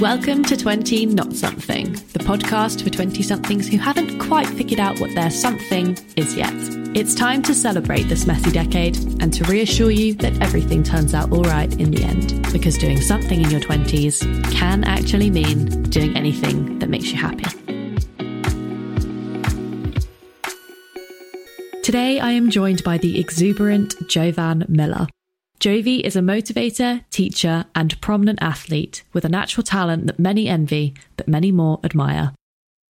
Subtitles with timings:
[0.00, 4.98] Welcome to 20 Not Something, the podcast for 20 somethings who haven't quite figured out
[4.98, 6.54] what their something is yet.
[6.96, 11.30] It's time to celebrate this messy decade and to reassure you that everything turns out
[11.30, 16.16] all right in the end, because doing something in your 20s can actually mean doing
[16.16, 17.44] anything that makes you happy.
[21.82, 25.08] Today, I am joined by the exuberant Jovan Miller.
[25.60, 30.94] Jovi is a motivator, teacher, and prominent athlete with a natural talent that many envy,
[31.18, 32.32] but many more admire.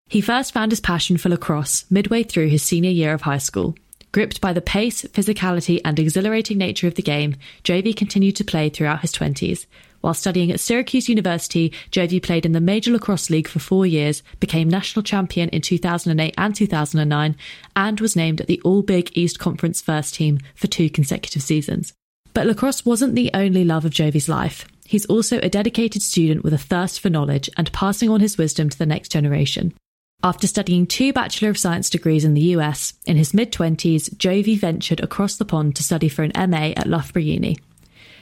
[0.07, 3.75] He first found his passion for lacrosse midway through his senior year of high school.
[4.11, 8.69] Gripped by the pace, physicality, and exhilarating nature of the game, Jovi continued to play
[8.69, 9.65] throughout his 20s.
[10.01, 14.21] While studying at Syracuse University, Jovi played in the Major Lacrosse League for four years,
[14.39, 17.35] became national champion in 2008 and 2009,
[17.75, 21.93] and was named at the All Big East Conference first team for two consecutive seasons.
[22.33, 24.67] But lacrosse wasn't the only love of Jovi's life.
[24.85, 28.69] He's also a dedicated student with a thirst for knowledge and passing on his wisdom
[28.69, 29.73] to the next generation.
[30.21, 34.59] After studying two Bachelor of Science degrees in the US, in his mid 20s, Jovi
[34.59, 37.57] ventured across the pond to study for an MA at Loughborough Uni.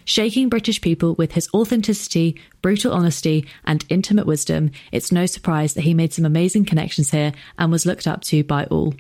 [0.06, 5.82] Shaking British people with his authenticity, brutal honesty, and intimate wisdom, it's no surprise that
[5.82, 8.94] he made some amazing connections here and was looked up to by all.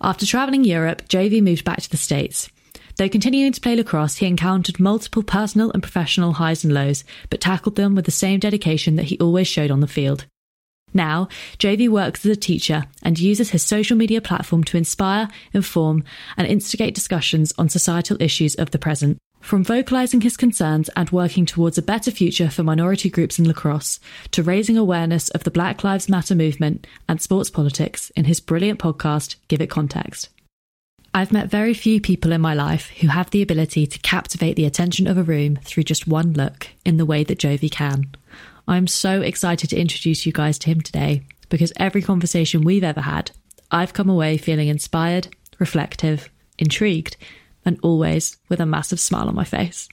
[0.00, 2.50] After travelling Europe, Jovi moved back to the States.
[2.96, 7.40] Though continuing to play lacrosse, he encountered multiple personal and professional highs and lows, but
[7.40, 10.26] tackled them with the same dedication that he always showed on the field.
[10.96, 11.26] Now,
[11.58, 16.04] Jovi works as a teacher and uses his social media platform to inspire, inform,
[16.36, 19.18] and instigate discussions on societal issues of the present.
[19.40, 23.98] From vocalizing his concerns and working towards a better future for minority groups in lacrosse,
[24.30, 28.78] to raising awareness of the Black Lives Matter movement and sports politics in his brilliant
[28.78, 30.28] podcast, Give It Context.
[31.16, 34.64] I've met very few people in my life who have the ability to captivate the
[34.64, 38.16] attention of a room through just one look in the way that Jovi can.
[38.66, 43.02] I'm so excited to introduce you guys to him today because every conversation we've ever
[43.02, 43.30] had,
[43.70, 45.28] I've come away feeling inspired,
[45.60, 47.16] reflective, intrigued,
[47.64, 49.88] and always with a massive smile on my face.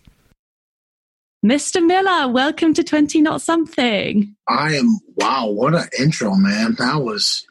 [1.46, 1.86] Mr.
[1.86, 4.36] Miller, welcome to 20 Not Something.
[4.50, 6.74] I am, wow, what an intro, man.
[6.80, 7.46] That was,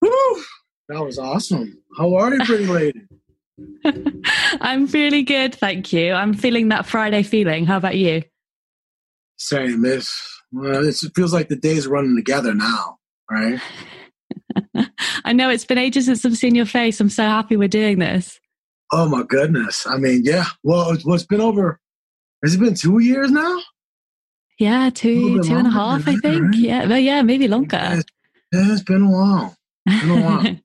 [0.00, 0.44] whew,
[0.88, 1.78] that was awesome.
[1.96, 3.02] How are you, pretty lady?
[4.60, 6.12] I'm really good, thank you.
[6.12, 7.66] I'm feeling that Friday feeling.
[7.66, 8.22] How about you?
[9.36, 10.12] Same, miss.
[10.52, 12.98] Well, it feels like the days running together now,
[13.30, 13.60] right?
[15.24, 17.00] I know it's been ages since I've seen your face.
[17.00, 18.38] I'm so happy we're doing this.
[18.92, 19.86] Oh my goodness!
[19.86, 20.44] I mean, yeah.
[20.62, 21.80] Well, it's, well, it's been over.
[22.44, 23.60] Has it been two years now?
[24.58, 26.44] Yeah, two, two and a half, I think.
[26.44, 26.54] Right?
[26.54, 27.76] Yeah, well, yeah, maybe longer.
[27.76, 29.56] Yeah, it's been a while.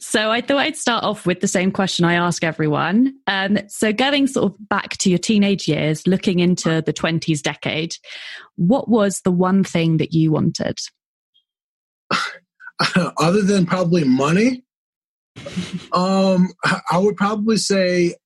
[0.00, 3.14] so I thought I'd start off with the same question I ask everyone.
[3.26, 7.94] Um, so going sort of back to your teenage years, looking into the 20s decade,
[8.56, 10.78] what was the one thing that you wanted?
[13.18, 14.64] Other than probably money,
[15.92, 16.48] um,
[16.90, 18.16] I would probably say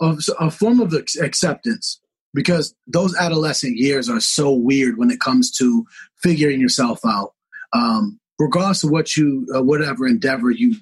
[0.00, 2.00] a, a form of acceptance
[2.34, 5.86] because those adolescent years are so weird when it comes to
[6.22, 7.32] figuring yourself out.
[7.72, 10.76] Um, regardless of what you uh, whatever endeavor you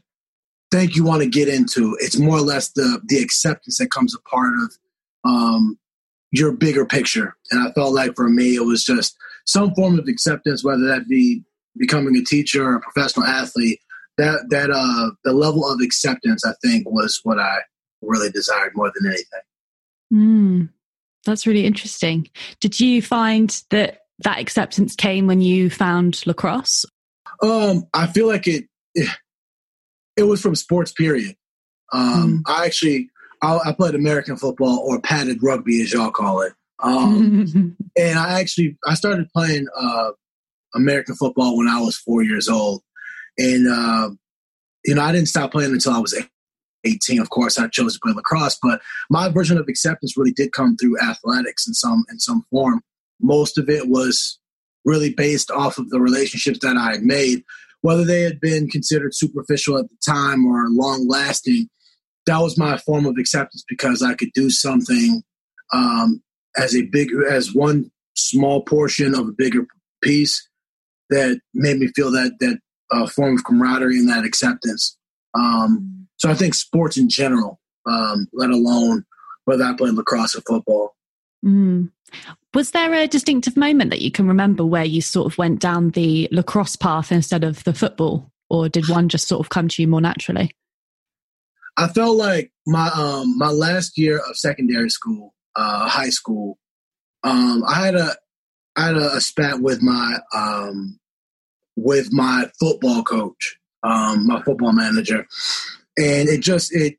[0.70, 4.14] think you want to get into it's more or less the the acceptance that comes
[4.14, 4.72] a part of
[5.24, 5.78] um,
[6.32, 7.36] your bigger picture.
[7.50, 9.16] And i felt like for me it was just
[9.46, 11.42] some form of acceptance whether that be
[11.76, 13.80] becoming a teacher or a professional athlete
[14.18, 17.58] that that uh the level of acceptance i think was what i
[18.02, 19.40] really desired more than anything.
[20.12, 20.68] Mm,
[21.24, 22.28] that's really interesting.
[22.60, 26.86] Did you find that that acceptance came when you found lacrosse
[27.42, 28.64] um, I feel like it,
[28.94, 29.08] it,
[30.16, 30.92] it was from sports.
[30.92, 31.36] Period.
[31.92, 32.52] Um, mm.
[32.52, 33.10] I actually
[33.42, 36.52] I, I, played American football or padded rugby, as y'all call it.
[36.82, 40.10] Um, and I actually I started playing uh,
[40.74, 42.82] American football when I was four years old,
[43.38, 44.10] and uh,
[44.84, 46.14] you know I didn't stop playing until I was
[46.84, 47.20] 18.
[47.20, 48.80] Of course, I chose to play lacrosse, but
[49.10, 52.82] my version of acceptance really did come through athletics in some in some form.
[53.20, 54.38] Most of it was
[54.86, 57.42] really based off of the relationships that I had made,
[57.82, 61.68] whether they had been considered superficial at the time or long lasting.
[62.24, 65.22] That was my form of acceptance because I could do something
[65.72, 66.22] um,
[66.56, 69.66] as a big as one small portion of a bigger
[70.02, 70.48] piece
[71.10, 72.58] that made me feel that that
[72.90, 74.96] uh, form of camaraderie and that acceptance.
[75.34, 79.04] Um, so I think sports in general, um, let alone
[79.44, 80.96] whether I played lacrosse or football.
[81.44, 81.90] Mm.
[82.56, 85.90] Was there a distinctive moment that you can remember where you sort of went down
[85.90, 89.82] the lacrosse path instead of the football, or did one just sort of come to
[89.82, 90.50] you more naturally?
[91.76, 96.56] I felt like my um, my last year of secondary school, uh, high school,
[97.24, 98.16] um, I had a
[98.74, 100.98] I had a, a spat with my um,
[101.76, 105.26] with my football coach, um, my football manager,
[105.98, 106.96] and it just it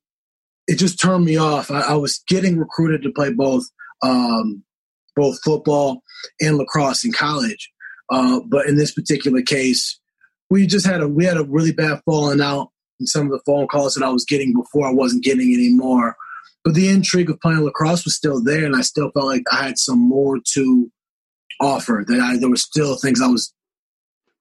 [0.68, 1.71] it just turned me off.
[1.71, 3.65] I, I was getting recruited to play both
[4.04, 4.63] um,
[5.17, 6.01] both football
[6.39, 7.69] and lacrosse in college,
[8.09, 9.99] uh, but in this particular case,
[10.49, 13.41] we just had a we had a really bad falling out in some of the
[13.45, 16.15] phone calls that I was getting before I wasn't getting anymore.
[16.63, 19.63] But the intrigue of playing lacrosse was still there, and I still felt like I
[19.63, 20.91] had some more to
[21.61, 22.03] offer.
[22.07, 23.53] That I, there were still things I was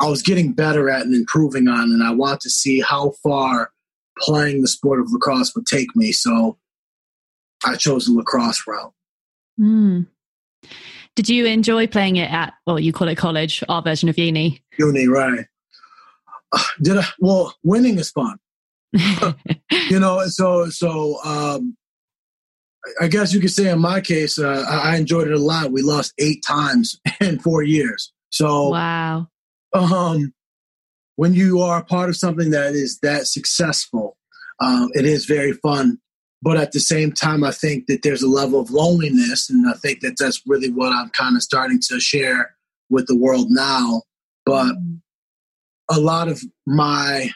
[0.01, 3.73] I was getting better at and improving on, and I want to see how far
[4.19, 6.13] playing the sport of lacrosse would take me.
[6.13, 6.59] So
[7.65, 8.93] I chose the lacrosse route.
[9.59, 10.07] Mm.
[11.15, 14.63] Did you enjoy playing it at, well, you call it college, our version of uni?
[14.79, 15.47] Uni, right.
[16.53, 17.07] Uh, did I?
[17.19, 18.37] Well, winning is fun.
[18.93, 21.77] you know, so, so, um,
[23.01, 25.73] I guess you could say in my case, uh, I enjoyed it a lot.
[25.73, 28.13] We lost eight times in four years.
[28.31, 29.29] So, wow.
[29.73, 30.33] Um,
[31.17, 34.17] when you are part of something that is that successful,
[34.61, 35.99] um, it is very fun.
[36.47, 39.73] But at the same time, I think that there's a level of loneliness, and I
[39.73, 42.55] think that that's really what I'm kind of starting to share
[42.89, 44.03] with the world now.
[44.45, 44.77] But
[45.91, 47.33] a lot of my,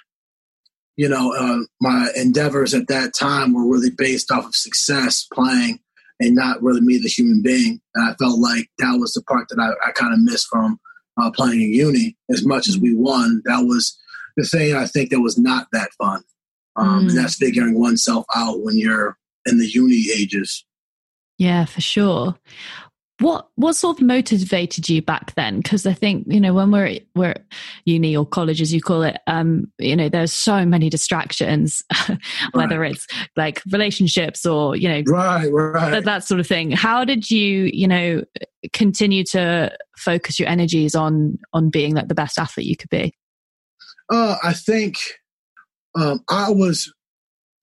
[0.96, 5.80] you know, uh, my endeavors at that time were really based off of success playing,
[6.20, 7.80] and not really me, the human being.
[7.96, 10.78] And I felt like that was the part that I, I kind of missed from
[11.20, 12.16] uh, playing in uni.
[12.30, 13.98] As much as we won, that was
[14.36, 16.22] the thing I think that was not that fun.
[16.81, 17.09] Um, mm.
[17.11, 19.17] And that's figuring oneself out when you're
[19.47, 20.65] in the uni ages.
[21.38, 22.37] Yeah, for sure.
[23.19, 25.61] What what sort of motivated you back then?
[25.61, 27.35] Because I think you know when we're we're
[27.85, 31.82] uni or college, as you call it, um, you know, there's so many distractions,
[32.53, 32.93] whether right.
[32.93, 33.06] it's
[33.37, 36.71] like relationships or you know, right, right, that, that sort of thing.
[36.71, 38.25] How did you you know
[38.73, 43.12] continue to focus your energies on on being like the best athlete you could be?
[44.11, 44.97] Uh, I think
[45.94, 46.92] um, I was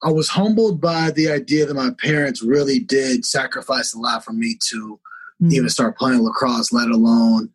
[0.03, 4.31] I was humbled by the idea that my parents really did sacrifice a lot for
[4.31, 4.99] me to
[5.41, 5.51] mm.
[5.51, 7.49] even start playing lacrosse, let alone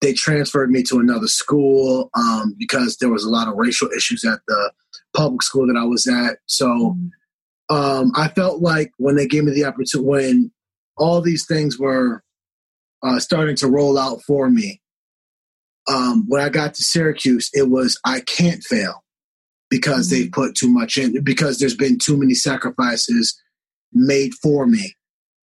[0.00, 4.24] they transferred me to another school um, because there was a lot of racial issues
[4.24, 4.72] at the
[5.14, 6.38] public school that I was at.
[6.46, 7.10] So mm.
[7.68, 10.52] um, I felt like when they gave me the opportunity, when
[10.96, 12.22] all these things were
[13.02, 14.80] uh, starting to roll out for me,
[15.88, 19.02] um, when I got to Syracuse, it was I can't fail
[19.70, 20.22] because mm-hmm.
[20.22, 23.40] they've put too much in because there's been too many sacrifices
[23.92, 24.94] made for me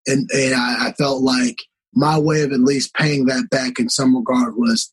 [0.07, 1.61] and and I, I, felt like
[1.93, 4.91] my way of at least paying that back in some regard was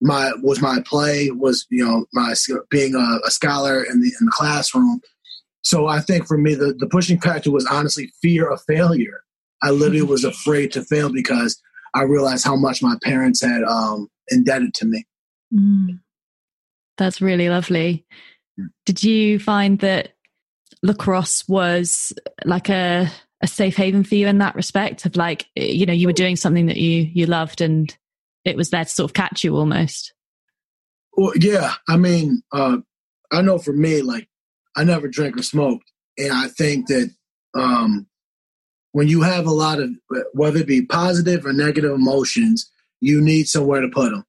[0.00, 2.34] my was my play was you know my
[2.70, 5.00] being a, a scholar in the in the classroom
[5.62, 9.22] so i think for me the, the pushing factor was honestly fear of failure
[9.62, 11.60] i literally was afraid to fail because
[11.94, 15.06] i realized how much my parents had um, indebted to me
[15.54, 15.98] mm.
[16.98, 18.06] That's really lovely.
[18.56, 18.66] Hmm.
[18.86, 20.14] Did you find that
[20.82, 22.12] lacrosse was
[22.44, 23.10] like a
[23.42, 26.36] a safe haven for you in that respect of like you know you were doing
[26.36, 27.96] something that you you loved and
[28.44, 30.14] it was there to sort of catch you almost
[31.16, 32.76] well yeah i mean uh
[33.32, 34.28] i know for me like
[34.76, 37.10] i never drank or smoked and i think that
[37.54, 38.06] um
[38.92, 39.90] when you have a lot of
[40.34, 42.70] whether it be positive or negative emotions
[43.00, 44.24] you need somewhere to put them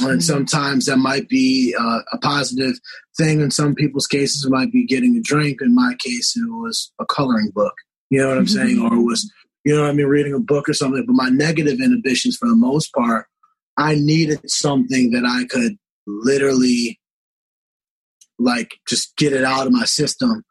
[0.00, 0.20] and mm-hmm.
[0.20, 2.74] sometimes that might be uh, a positive
[3.16, 3.40] thing.
[3.40, 5.60] In some people's cases, it might be getting a drink.
[5.60, 7.74] In my case, it was a coloring book.
[8.10, 8.56] You know what I'm mm-hmm.
[8.56, 8.80] saying?
[8.80, 9.30] Or it was,
[9.64, 11.04] you know what I mean, reading a book or something.
[11.06, 13.26] But my negative inhibitions, for the most part,
[13.76, 15.76] I needed something that I could
[16.06, 16.98] literally,
[18.38, 20.42] like, just get it out of my system.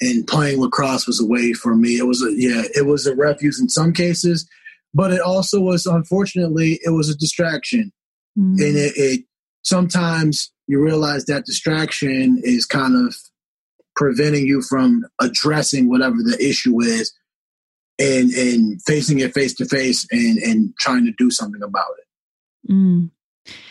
[0.00, 1.98] And playing lacrosse was a way for me.
[1.98, 4.48] It was a yeah, it was a refuge in some cases,
[4.94, 7.90] but it also was unfortunately it was a distraction
[8.38, 8.62] Mm-hmm.
[8.62, 9.24] And it, it
[9.62, 13.14] sometimes you realize that distraction is kind of
[13.96, 17.12] preventing you from addressing whatever the issue is
[17.98, 22.72] and and facing it face to face and and trying to do something about it.
[22.72, 23.10] Mm.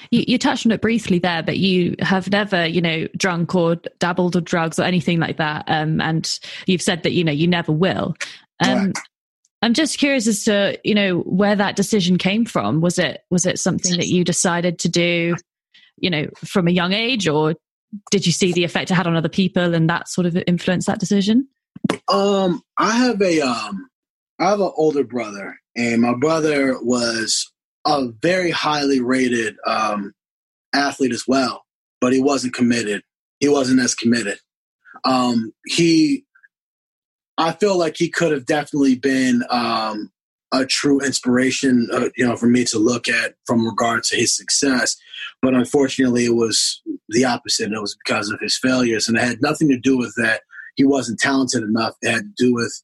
[0.10, 3.76] You, you, touched on it briefly there, but you have never, you know, drunk or
[4.00, 5.66] dabbled or drugs or anything like that.
[5.68, 8.16] Um, and you've said that you know you never will.
[8.66, 8.98] Um, right.
[9.62, 12.82] I'm just curious as to you know where that decision came from.
[12.82, 15.36] Was it was it something that you decided to do,
[15.98, 17.56] you know, from a young age, or
[18.12, 20.88] did you see the effect it had on other people and that sort of influenced
[20.88, 21.48] that decision?
[22.08, 23.90] Um, I have a um,
[24.40, 27.52] I have an older brother, and my brother was
[27.86, 30.14] a very highly rated um,
[30.74, 31.64] athlete as well,
[32.00, 33.02] but he wasn't committed.
[33.40, 34.38] He wasn't as committed.
[35.04, 36.26] Um, he
[37.38, 40.12] I feel like he could have definitely been um,
[40.52, 44.36] a true inspiration, uh, you know, for me to look at from regard to his
[44.36, 44.98] success.
[45.42, 47.72] But unfortunately, it was the opposite.
[47.72, 50.42] It was because of his failures, and it had nothing to do with that
[50.78, 51.96] he wasn't talented enough.
[52.02, 52.82] It had to do with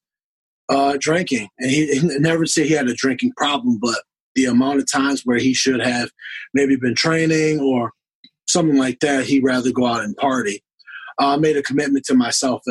[0.67, 4.01] uh, drinking, and he, he never said he had a drinking problem, but
[4.35, 6.09] the amount of times where he should have
[6.53, 7.91] maybe been training or
[8.47, 10.63] something like that, he'd rather go out and party.
[11.21, 12.63] Uh, I made a commitment to myself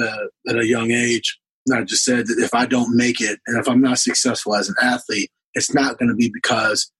[0.48, 1.38] at a young age.
[1.72, 4.68] I just said that if I don't make it and if I'm not successful as
[4.68, 6.90] an athlete, it's not going to be because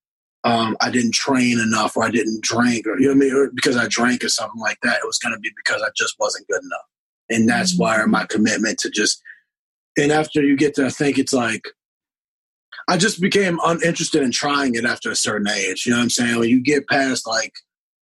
[0.45, 3.35] um, I didn't train enough or I didn't drink or you know what I mean,
[3.35, 4.99] or because I drank or something like that.
[4.99, 6.87] It was going to be because I just wasn't good enough.
[7.31, 7.83] And that's mm-hmm.
[7.83, 9.21] why my commitment to just,
[9.97, 11.63] and after you get to, I think it's like,
[12.89, 15.87] I just became uninterested in trying it after a certain age.
[15.87, 16.39] You know what I'm saying?
[16.39, 17.53] When you get past like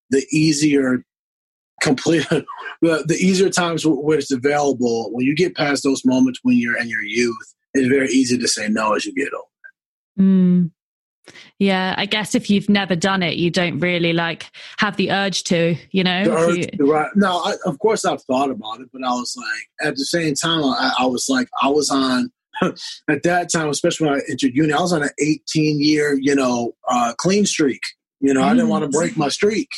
[0.09, 1.03] the easier
[1.81, 2.27] complete
[2.81, 6.77] the, the easier times where it's available when you get past those moments when you're
[6.77, 9.48] in your youth it's very easy to say no as you get older
[10.19, 10.71] mm.
[11.59, 14.45] yeah i guess if you've never done it you don't really like
[14.77, 16.91] have the urge to you know urge you...
[16.91, 20.05] right no I, of course i've thought about it but i was like at the
[20.05, 22.31] same time i, I was like i was on
[22.62, 26.36] at that time especially when i entered uni i was on an 18 year you
[26.36, 27.81] know uh, clean streak
[28.19, 28.45] you know mm.
[28.45, 29.69] i didn't want to break my streak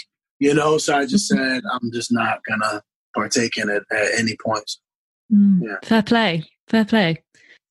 [0.41, 0.77] you know.
[0.77, 2.83] So I just said I'm just not gonna
[3.15, 4.69] partake in it at any point.
[5.31, 5.77] Mm, yeah.
[5.83, 7.23] Fair play, fair play.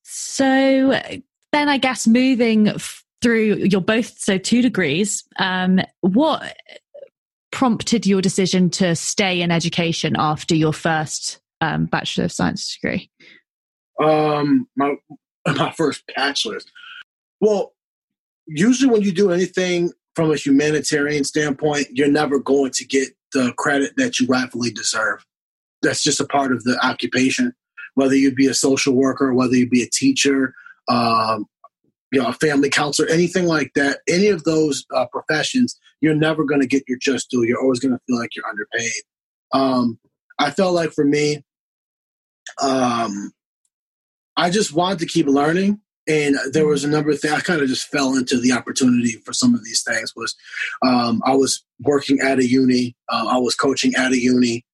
[0.02, 0.98] So
[1.52, 5.24] then, I guess moving f- through your both so two degrees.
[5.38, 6.56] Um, what
[7.50, 13.10] prompted your decision to stay in education after your first um, bachelor of science degree?
[14.02, 14.94] Um, my
[15.46, 16.64] my first bachelor's.
[17.40, 17.74] Well,
[18.46, 23.54] usually when you do anything from a humanitarian standpoint, you're never going to get the
[23.56, 25.24] credit that you rightfully deserve.
[25.80, 27.54] That's just a part of the occupation.
[27.94, 30.52] Whether you be a social worker, whether you be a teacher,
[30.90, 31.46] um,
[32.12, 36.44] you know, a family counselor, anything like that, any of those uh, professions, you're never
[36.44, 37.44] going to get your just due.
[37.44, 39.02] You're always going to feel like you're underpaid.
[39.54, 39.98] Um,
[40.38, 41.42] I felt like for me,
[42.60, 43.32] um,
[44.36, 47.62] I just wanted to keep learning and there was a number of things i kind
[47.62, 50.34] of just fell into the opportunity for some of these things was
[50.84, 54.64] um, i was working at a uni uh, i was coaching at a uni.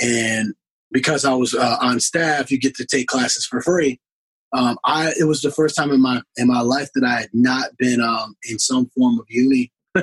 [0.00, 0.54] And
[0.90, 4.00] because i was uh, on staff you get to take classes for free.
[4.52, 7.30] Um, i it was the first time in my in my life that i had
[7.32, 9.72] not been um, in some form of uni.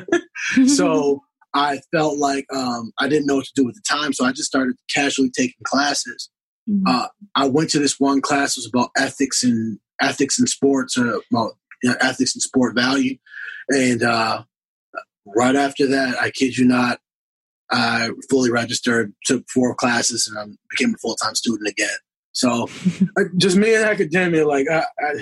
[0.68, 1.22] So
[1.54, 4.14] i felt like um, i didn't know what to do at the time.
[4.14, 6.30] So i just started casually taking classes
[6.70, 6.84] mm-hmm.
[6.88, 10.98] uh, i went to this one class it was about ethics and ethics and sports
[10.98, 13.18] or well, you know, ethics and sport value.
[13.70, 14.44] And uh,
[15.26, 17.00] right after that, I kid you not,
[17.72, 21.90] I fully registered, took four classes, and I became a full time student again.
[22.34, 22.68] So
[23.38, 25.14] just me and academia, like I, I,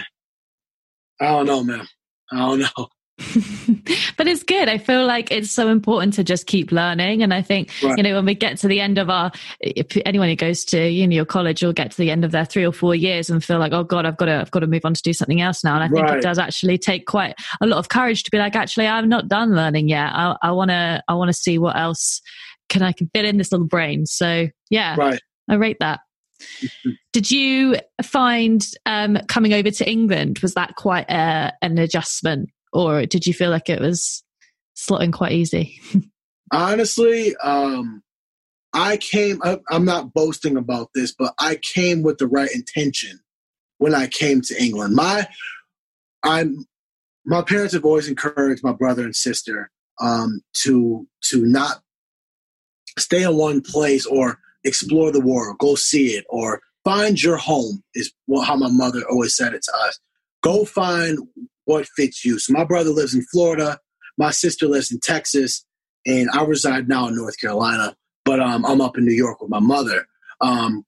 [1.19, 1.87] I don't know, man.
[2.31, 2.87] I don't know.
[4.17, 4.69] but it's good.
[4.69, 7.23] I feel like it's so important to just keep learning.
[7.23, 7.97] And I think, right.
[7.97, 10.89] you know, when we get to the end of our, if anyone who goes to
[10.89, 13.43] uni or college will get to the end of their three or four years and
[13.43, 15.41] feel like, oh God, I've got to, I've got to move on to do something
[15.41, 15.75] else now.
[15.75, 16.17] And I think right.
[16.17, 19.27] it does actually take quite a lot of courage to be like, actually, I'm not
[19.27, 20.11] done learning yet.
[20.13, 22.21] I want to, I want to see what else
[22.69, 24.05] can I can fit in this little brain.
[24.05, 25.21] So yeah, right.
[25.49, 25.99] I rate that.
[27.13, 33.05] Did you find um, coming over to England was that quite a, an adjustment or
[33.05, 34.23] did you feel like it was
[34.75, 35.79] slotting quite easy?
[36.51, 38.03] Honestly, um,
[38.73, 39.41] I came.
[39.43, 43.19] I, I'm not boasting about this, but I came with the right intention
[43.77, 44.95] when I came to England.
[44.95, 45.27] My,
[46.23, 46.65] I'm,
[47.25, 51.81] my parents have always encouraged my brother and sister um, to to not
[52.97, 57.83] stay in one place or explore the world, go see it, or find your home.
[57.93, 58.11] Is
[58.43, 59.99] how my mother always said it to us.
[60.43, 61.19] Go find
[61.71, 62.39] what fits you.
[62.39, 63.79] So my brother lives in Florida,
[64.17, 65.65] my sister lives in Texas,
[66.05, 67.95] and I reside now in North Carolina.
[68.23, 70.05] But um, I'm up in New York with my mother.
[70.41, 70.85] Um,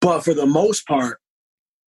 [0.00, 1.18] but for the most part,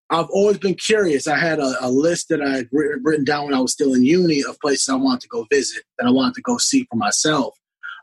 [0.09, 1.27] I've always been curious.
[1.27, 4.03] I had a, a list that I had written down when I was still in
[4.03, 6.97] uni of places I wanted to go visit that I wanted to go see for
[6.97, 7.55] myself.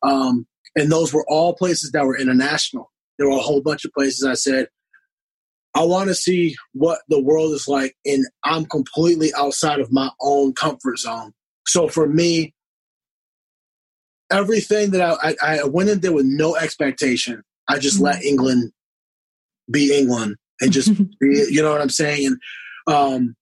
[0.05, 2.93] Um, and those were all places that were international.
[3.19, 4.69] There were a whole bunch of places I said,
[5.77, 10.09] I want to see what the world is like, and I'm completely outside of my
[10.23, 11.35] own comfort zone.
[11.67, 12.55] So for me,
[14.31, 17.43] everything that I, I, I went in there with no expectation.
[17.69, 18.07] I just mm-hmm.
[18.07, 18.73] let England
[19.71, 22.27] be England and just be, you know what I'm saying.
[22.27, 22.41] And
[22.87, 23.37] um,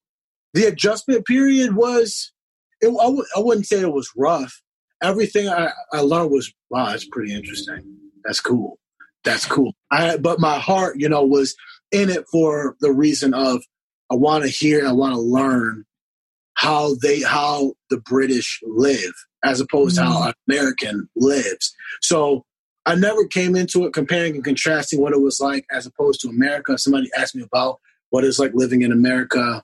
[0.53, 2.33] the adjustment period was,
[2.81, 4.61] it, I w- I wouldn't say it was rough.
[5.01, 7.97] Everything I, I learned was wow, that's pretty interesting.
[8.25, 8.77] That's cool.
[9.23, 9.73] That's cool.
[9.89, 11.55] I, but my heart, you know, was
[11.95, 13.63] in it for the reason of
[14.11, 15.85] I want to hear, and I want to learn
[16.55, 20.07] how they how the British live as opposed mm-hmm.
[20.07, 21.73] to how an American lives.
[22.01, 22.45] So
[22.85, 26.29] I never came into it comparing and contrasting what it was like as opposed to
[26.29, 26.77] America.
[26.77, 29.63] Somebody asked me about what it's like living in America.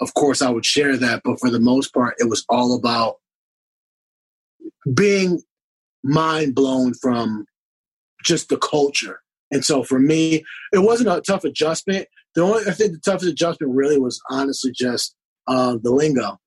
[0.00, 3.16] Of course, I would share that, but for the most part, it was all about
[4.94, 5.42] being
[6.02, 7.46] mind blown from
[8.24, 9.21] just the culture.
[9.52, 12.08] And so for me, it wasn't a tough adjustment.
[12.34, 15.14] The only I think the toughest adjustment really was honestly just
[15.46, 16.38] uh, the lingo.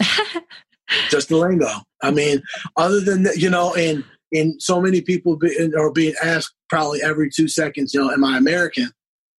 [1.08, 1.70] just the lingo.
[2.02, 2.42] I mean,
[2.76, 7.02] other than that, you know, and and so many people be, are being asked probably
[7.02, 8.90] every two seconds, you know, am I American?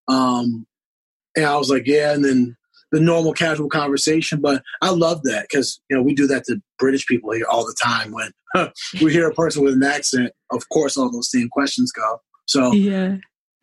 [0.07, 0.65] Um,
[1.35, 2.13] and I was like, yeah.
[2.13, 2.57] And then
[2.91, 6.61] the normal casual conversation, but I love that because you know we do that to
[6.77, 8.11] British people here all the time.
[8.11, 8.31] When
[9.01, 12.19] we hear a person with an accent, of course, all those same questions go.
[12.51, 13.15] So yeah,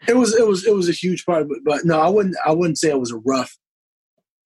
[0.06, 1.46] it was it was it was a huge part.
[1.48, 3.56] But, but no, I wouldn't I wouldn't say it was a rough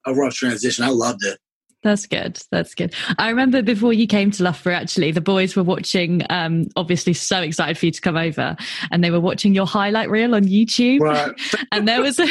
[0.04, 0.84] a rough transition.
[0.84, 1.38] I loved it.
[1.82, 2.40] That's good.
[2.52, 2.94] That's good.
[3.18, 7.40] I remember before you came to Loughborough, actually, the boys were watching, um, obviously so
[7.40, 8.56] excited for you to come over
[8.92, 11.00] and they were watching your highlight reel on YouTube.
[11.00, 11.32] Right.
[11.72, 12.28] and there was a,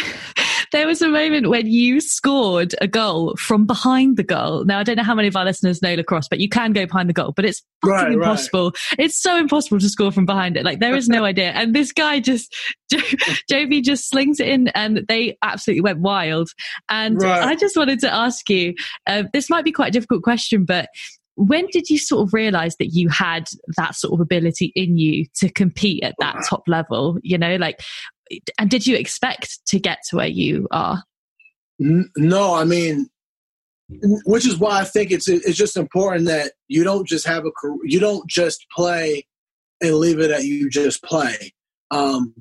[0.71, 4.63] there was a moment when you scored a goal from behind the goal.
[4.65, 6.85] Now, I don't know how many of our listeners know lacrosse, but you can go
[6.85, 8.71] behind the goal, but it's right, impossible.
[8.71, 9.05] Right.
[9.05, 10.63] It's so impossible to score from behind it.
[10.63, 11.51] Like there is no idea.
[11.51, 12.55] And this guy just,
[13.51, 16.49] Jovi just slings it in and they absolutely went wild.
[16.89, 17.43] And right.
[17.43, 18.73] I just wanted to ask you,
[19.07, 20.87] uh, this might be quite a difficult question, but
[21.35, 23.47] when did you sort of realize that you had
[23.77, 27.79] that sort of ability in you to compete at that top level you know like
[28.57, 31.03] and did you expect to get to where you are?
[31.79, 33.09] No i mean
[34.25, 37.51] which is why i think it's it's just important that you don't just have a
[37.51, 39.25] career you don't just play
[39.81, 41.53] and leave it at you just play.
[41.89, 42.35] Um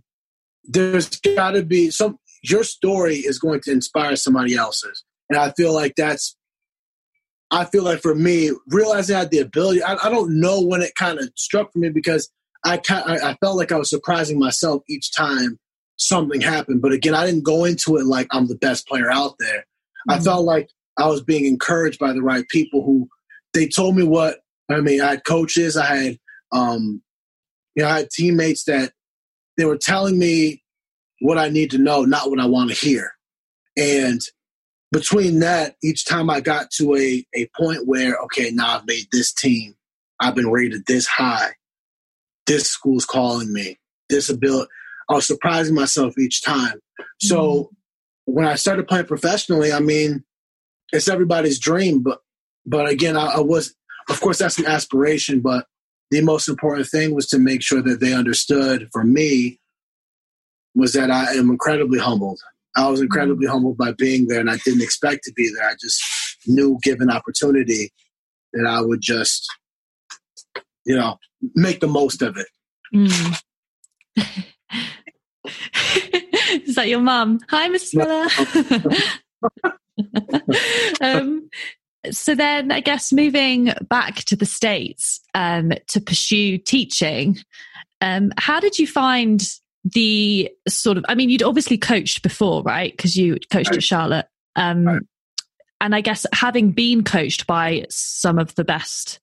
[0.65, 5.05] there's got to be some your story is going to inspire somebody else's.
[5.29, 6.37] And i feel like that's
[7.51, 10.83] I feel like for me, realizing I had the ability, I, I don't know when
[10.83, 12.31] it kind of struck for me because
[12.65, 15.59] I, I, I felt like I was surprising myself each time
[16.01, 16.83] something happened.
[16.83, 19.59] But again, I didn't go into it like I'm the best player out there.
[19.59, 20.13] Mm-hmm.
[20.13, 23.09] I felt like I was being encouraged by the right people who
[23.53, 25.01] they told me what I mean.
[25.01, 26.19] I had coaches, I had
[26.53, 27.03] um,
[27.75, 28.93] you know, I had teammates that
[29.57, 30.63] they were telling me
[31.21, 33.13] what I need to know, not what I want to hear.
[33.77, 34.21] And
[34.91, 39.07] between that, each time I got to a, a point where, okay, now I've made
[39.13, 39.77] this team,
[40.19, 41.51] I've been rated this high,
[42.47, 44.69] this school's calling me, this ability,
[45.11, 46.81] I was surprising myself each time.
[47.21, 48.33] So mm-hmm.
[48.33, 50.25] when I started playing professionally, I mean,
[50.93, 52.21] it's everybody's dream, but
[52.67, 53.75] but again, I, I was,
[54.09, 55.67] of course, that's an aspiration, but
[56.11, 59.59] the most important thing was to make sure that they understood for me
[60.75, 62.41] was that I am incredibly humbled
[62.77, 63.53] I was incredibly mm-hmm.
[63.53, 65.69] humbled by being there, and I didn't expect to be there.
[65.69, 66.03] I just
[66.47, 67.93] knew, given opportunity,
[68.53, 69.49] that I would just,
[70.85, 71.19] you know,
[71.55, 72.47] make the most of it.
[72.95, 73.43] Mm.
[76.67, 77.41] Is that your mum?
[77.49, 77.95] Hi, Mrs.
[77.95, 79.77] Miller.
[81.01, 81.49] um,
[82.11, 87.39] so then, I guess moving back to the states um, to pursue teaching,
[88.01, 89.43] um, how did you find
[89.85, 92.95] the sort of, I mean, you'd obviously coached before, right?
[92.95, 94.27] Because you coached at Charlotte.
[94.57, 95.03] Um, right.
[95.81, 99.21] And I guess having been coached by some of the best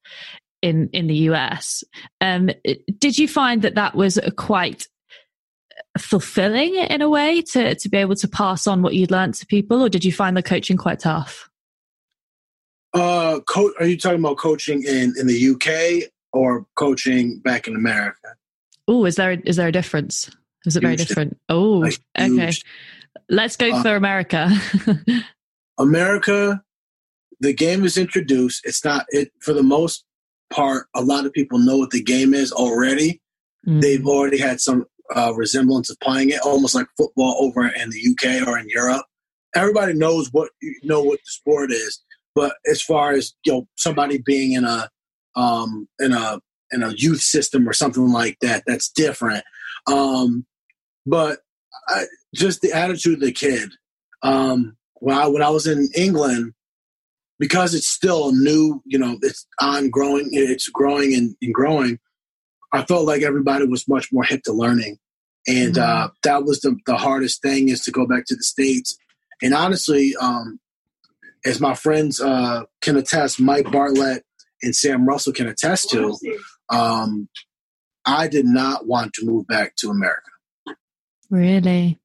[0.63, 1.83] in in the US,
[2.19, 2.49] um,
[2.97, 4.87] did you find that that was a quite
[5.97, 9.45] fulfilling in a way to to be able to pass on what you'd learned to
[9.45, 11.49] people, or did you find the coaching quite tough?
[12.93, 17.75] Uh, co- are you talking about coaching in in the UK or coaching back in
[17.75, 18.35] America?
[18.87, 20.29] Oh, is there is there a difference?
[20.65, 21.37] Is it very different?
[21.49, 22.51] Oh, like okay.
[23.29, 24.49] Let's go uh, for America.
[25.79, 26.61] America,
[27.39, 28.65] the game is introduced.
[28.65, 30.05] It's not it for the most
[30.49, 30.87] part.
[30.95, 33.21] A lot of people know what the game is already.
[33.67, 33.81] Mm.
[33.81, 38.09] They've already had some uh, resemblance of playing it, almost like football over in the
[38.11, 39.05] UK or in Europe.
[39.55, 42.01] Everybody knows what you know what the sport is,
[42.35, 44.89] but as far as you know, somebody being in a
[45.35, 46.39] um, in a
[46.71, 49.43] in a youth system or something like that, that's different.
[49.87, 50.45] Um,
[51.05, 51.39] but
[51.87, 53.69] I, just the attitude of the kid.
[54.23, 56.53] Um, when I when I was in England,
[57.39, 61.99] because it's still new, you know, it's on growing, it's growing and, and growing.
[62.73, 64.97] I felt like everybody was much more hip to learning,
[65.47, 66.05] and mm-hmm.
[66.05, 68.97] uh, that was the the hardest thing is to go back to the states.
[69.41, 70.59] And honestly, um,
[71.45, 74.23] as my friends uh, can attest, Mike Bartlett
[74.61, 76.17] and Sam Russell can attest to,
[76.69, 77.29] um,
[78.05, 80.31] I did not want to move back to America.
[81.29, 81.99] Really?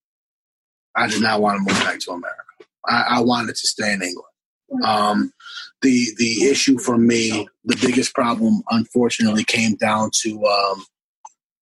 [0.95, 2.43] I did not want to move back to America.
[2.87, 4.85] I, I wanted to stay in England.
[4.85, 5.33] Um,
[5.83, 10.85] the the issue for me, the biggest problem, unfortunately, came down to um,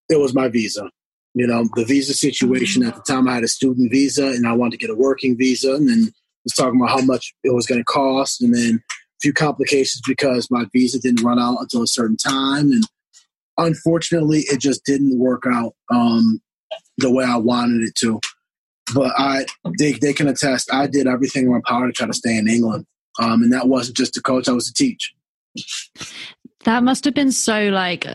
[0.09, 0.91] it was my visa.
[1.35, 3.29] You know, the visa situation at the time.
[3.29, 6.13] I had a student visa, and I wanted to get a working visa, and then
[6.45, 10.03] was talking about how much it was going to cost, and then a few complications
[10.07, 12.85] because my visa didn't run out until a certain time, and
[13.57, 16.41] unfortunately, it just didn't work out um,
[16.99, 18.21] the way I wanted it to.
[18.93, 19.47] But I,
[19.79, 22.49] they, they can attest, I did everything in my power to try to stay in
[22.49, 22.87] England,
[23.21, 25.15] um, and that wasn't just to coach; I was to teach.
[26.65, 28.07] That must have been so like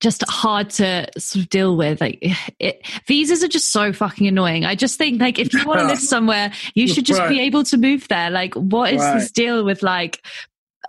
[0.00, 2.00] just hard to sort of deal with.
[2.00, 2.18] Like
[2.58, 4.64] it, visas are just so fucking annoying.
[4.64, 7.28] I just think like if you want to live somewhere, you should just right.
[7.28, 8.30] be able to move there.
[8.30, 9.18] Like what is right.
[9.18, 10.20] this deal with like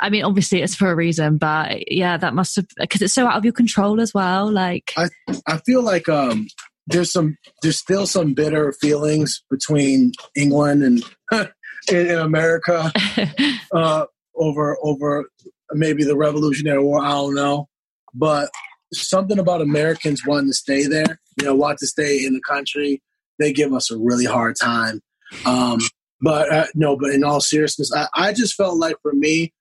[0.02, 3.28] I mean, obviously it's for a reason, but yeah, that must have because it's so
[3.28, 4.52] out of your control as well.
[4.52, 5.10] Like, I
[5.47, 6.47] I feel like um
[6.88, 11.04] there's some there's still some bitter feelings between England and
[11.91, 12.91] in, America
[13.73, 15.26] uh, over over
[15.72, 17.04] maybe the Revolutionary War.
[17.04, 17.67] I don't know,
[18.13, 18.50] but
[18.93, 23.02] something about Americans wanting to stay there, you know, want to stay in the country.
[23.39, 25.02] They give us a really hard time.
[25.46, 25.80] Um,
[26.22, 29.54] but uh, no, but in all seriousness, I, I just felt like for me,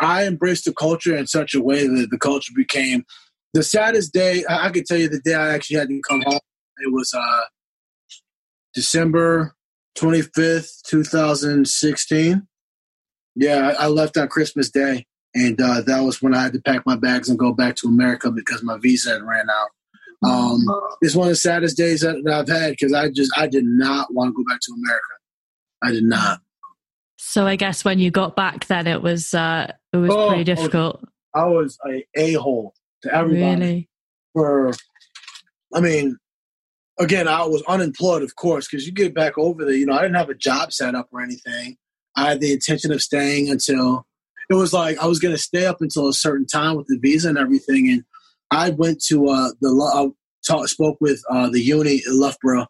[0.00, 3.04] I embraced the culture in such a way that the culture became
[3.54, 4.44] the saddest day.
[4.44, 6.40] I, I could tell you the day I actually had to come home.
[6.84, 7.44] It was uh,
[8.74, 9.54] December
[9.96, 12.46] 25th, 2016.
[13.34, 15.06] Yeah, I, left on Christmas Day.
[15.34, 17.88] And uh, that was when I had to pack my bags and go back to
[17.88, 19.70] America because my visa had ran out.
[20.24, 20.60] Um,
[21.00, 23.64] it's one of the saddest days that, that I've had because I just I did
[23.64, 25.14] not want to go back to America.
[25.82, 26.40] I did not.
[27.16, 30.44] So I guess when you got back, then it was uh, it was oh, pretty
[30.44, 31.02] difficult.
[31.34, 33.60] I was a a hole to everybody.
[33.60, 33.88] Really?
[34.32, 34.72] For,
[35.74, 36.18] I mean,
[36.98, 39.74] again, I was unemployed, of course, because you get back over there.
[39.74, 41.76] You know, I didn't have a job set up or anything.
[42.16, 44.06] I had the intention of staying until
[44.50, 46.98] it was like I was going to stay up until a certain time with the
[46.98, 47.90] visa and everything.
[47.90, 48.04] And
[48.50, 50.08] I went to uh, the I
[50.46, 52.66] talk, spoke with uh, the uni in Loughborough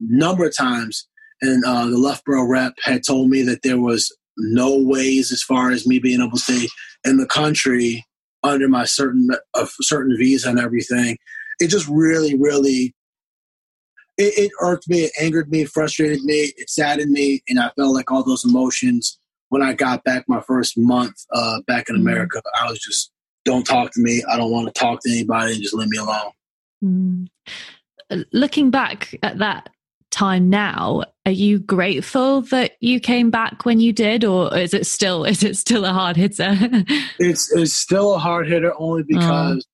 [0.00, 1.06] number of times,
[1.42, 5.70] and uh, the Loughborough rep had told me that there was no ways as far
[5.70, 6.68] as me being able to stay
[7.04, 8.04] in the country
[8.42, 11.16] under my certain a certain visa and everything.
[11.58, 12.94] It just really, really
[14.18, 17.94] it, it, irked me, it angered me, frustrated me, it saddened me, and I felt
[17.94, 22.00] like all those emotions when I got back my first month uh, back in mm
[22.00, 22.42] America.
[22.60, 23.12] I was just,
[23.44, 24.22] don't talk to me.
[24.28, 26.32] I don't want to talk to anybody, and just leave me alone.
[26.84, 27.28] Mm.
[28.32, 29.70] Looking back at that
[30.10, 34.86] time now, are you grateful that you came back when you did, or is it
[34.86, 36.56] still is it still a hard hitter?
[37.18, 39.06] it's it's still a hard hitter only oh.
[39.08, 39.66] because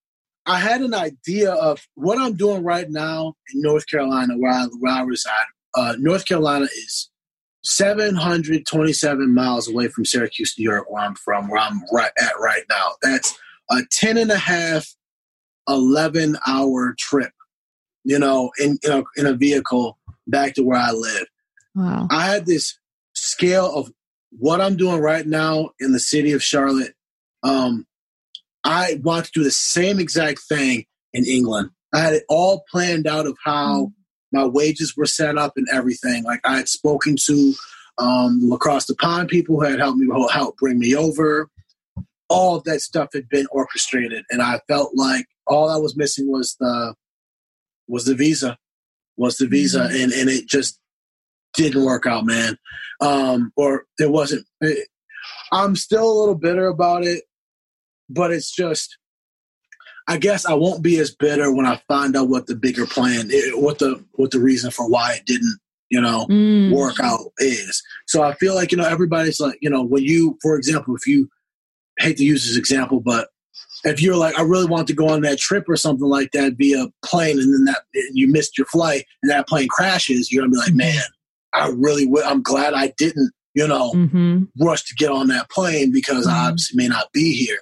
[0.46, 4.66] I had an idea of what I'm doing right now in North Carolina, where I,
[4.78, 5.32] where I reside.
[5.74, 7.10] Uh, North Carolina is
[7.64, 12.64] 727 miles away from Syracuse, New York, where I'm from, where I'm right at right
[12.68, 12.92] now.
[13.02, 13.38] That's
[13.70, 14.94] a 10 and a half,
[15.68, 17.32] 11 hour trip,
[18.04, 21.26] you know, in, in, a, in a vehicle back to where I live.
[21.74, 22.08] Wow.
[22.10, 22.78] I had this
[23.14, 23.92] scale of
[24.38, 26.94] what I'm doing right now in the city of Charlotte.
[27.42, 27.86] Um,
[28.64, 31.70] I want to do the same exact thing in England.
[31.92, 33.92] I had it all planned out of how mm.
[34.32, 36.24] my wages were set up and everything.
[36.24, 37.54] Like I had spoken to
[37.98, 41.48] um, across the pond people who had helped me help bring me over.
[42.28, 46.30] All of that stuff had been orchestrated, and I felt like all I was missing
[46.30, 46.94] was the
[47.88, 48.56] was the visa,
[49.18, 50.02] was the visa, mm-hmm.
[50.02, 50.80] and and it just
[51.52, 52.56] didn't work out, man.
[53.02, 54.46] Um, or it wasn't.
[54.62, 54.88] It,
[55.52, 57.24] I'm still a little bitter about it
[58.12, 58.98] but it's just
[60.08, 63.30] I guess I won't be as bitter when I find out what the bigger plan,
[63.54, 65.58] what the what the reason for why it didn't,
[65.90, 66.72] you know, mm.
[66.72, 67.82] work out is.
[68.06, 71.06] So I feel like you know everybody's like you know when you, for example, if
[71.06, 71.28] you
[71.98, 73.28] hate to use this example, but
[73.84, 76.54] if you're like I really want to go on that trip or something like that
[76.54, 80.42] via plane, and then that and you missed your flight and that plane crashes, you're
[80.42, 80.78] gonna be like, mm-hmm.
[80.78, 81.02] man,
[81.52, 84.44] I really, w- I'm glad I didn't, you know, mm-hmm.
[84.60, 86.36] rush to get on that plane because mm-hmm.
[86.36, 87.58] I obviously may not be here.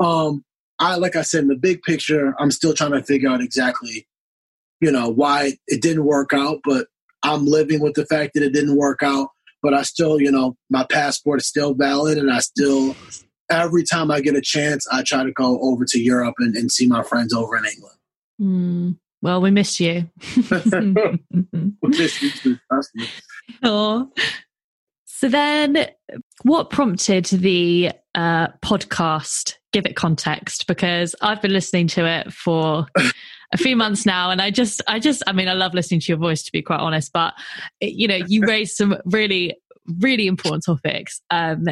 [0.00, 0.44] Um,
[0.78, 4.08] I like I said in the big picture, I'm still trying to figure out exactly,
[4.80, 6.60] you know, why it didn't work out.
[6.64, 6.88] But
[7.22, 9.28] I'm living with the fact that it didn't work out.
[9.62, 12.96] But I still, you know, my passport is still valid, and I still,
[13.48, 16.70] every time I get a chance, I try to go over to Europe and, and
[16.70, 17.98] see my friends over in England.
[18.40, 20.10] Mm, well, we miss you.
[20.50, 22.58] we miss you too.
[23.62, 24.10] Oh.
[25.04, 25.86] So then,
[26.42, 32.86] what prompted the uh, podcast give it context because I've been listening to it for
[33.52, 36.08] a few months now and I just I just I mean I love listening to
[36.08, 37.34] your voice to be quite honest but
[37.80, 39.56] it, you know you raised some really
[39.86, 41.20] really important topics.
[41.30, 41.66] Um,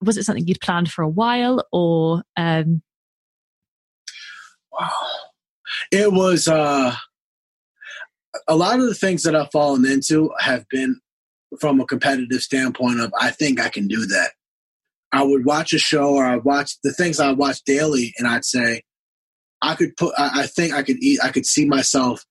[0.00, 2.22] was it something you'd planned for a while or?
[2.36, 2.82] Um...
[4.72, 4.90] Wow.
[5.92, 6.94] It was, uh,
[8.46, 11.00] a lot of the things that I've fallen into have been
[11.58, 14.30] from a competitive standpoint of I think I can do that.
[15.12, 18.44] I would watch a show or I'd watch the things I watch daily and I'd
[18.44, 18.82] say,
[19.62, 22.24] I could put I, I think I could eat I could see myself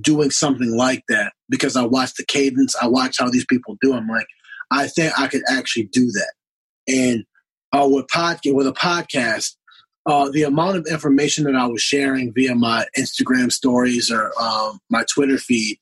[0.00, 3.94] doing something like that because I watch the cadence, I watch how these people do.
[3.94, 4.26] I'm like,
[4.70, 6.32] I think I could actually do that.
[6.88, 7.24] And
[7.72, 9.54] uh, with podcast with a podcast,
[10.06, 14.80] uh, the amount of information that I was sharing via my Instagram stories or um,
[14.90, 15.78] my Twitter feed,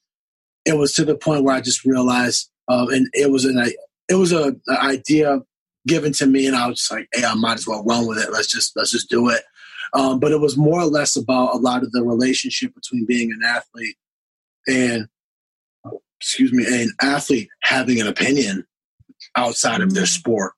[0.67, 3.65] it was to the point where I just realized, uh, and it was an
[4.09, 5.41] it was a, idea
[5.87, 8.33] given to me, and I was like, hey, I might as well run with it.
[8.33, 9.43] Let's just let's just do it.
[9.93, 13.33] Um, but it was more or less about a lot of the relationship between being
[13.33, 13.97] an athlete
[14.69, 15.09] and
[16.21, 18.67] excuse me, an athlete having an opinion
[19.37, 20.19] outside of their mm.
[20.19, 20.53] sport.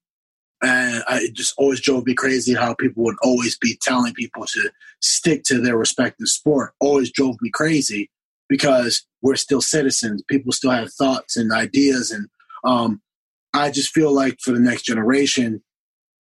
[0.61, 4.45] And I, it just always drove me crazy how people would always be telling people
[4.47, 6.73] to stick to their respective sport.
[6.81, 8.11] Always drove me crazy
[8.49, 10.23] because we're still citizens.
[10.29, 12.11] People still have thoughts and ideas.
[12.11, 12.29] And
[12.65, 13.01] um,
[13.55, 15.63] I just feel like for the next generation,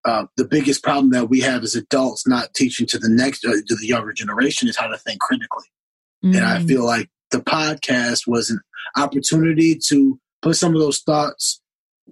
[0.03, 3.51] uh, the biggest problem that we have as adults not teaching to the next uh,
[3.51, 5.65] to the younger generation is how to think critically.
[6.25, 6.37] Mm.
[6.37, 6.67] And I mm.
[6.67, 8.59] feel like the podcast was an
[8.97, 11.61] opportunity to put some of those thoughts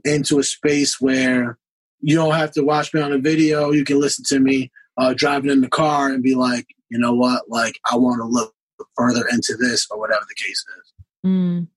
[0.05, 1.57] into a space where
[2.01, 3.71] you don't have to watch me on a video.
[3.71, 7.13] You can listen to me uh, driving in the car and be like, you know
[7.13, 8.53] what, like I want to look
[8.95, 10.93] further into this or whatever the case is.
[11.25, 11.67] Mm.